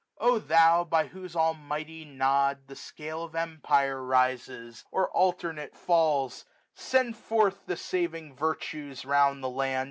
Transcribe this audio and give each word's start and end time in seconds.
1600 0.15 0.33
O 0.33 0.47
Thou! 0.47 0.83
by 0.83 1.05
whose 1.09 1.35
almighty 1.35 2.05
Nod 2.05 2.65
the 2.67 2.75
scale 2.75 3.23
Of 3.23 3.35
empire 3.35 4.03
rises, 4.03 4.83
or 4.91 5.11
alternate 5.11 5.77
falls; 5.77 6.43
Send 6.73 7.15
forth 7.15 7.67
the 7.67 7.77
saving 7.77 8.33
Virtues 8.35 9.05
round 9.05 9.43
the 9.43 9.49
land. 9.51 9.79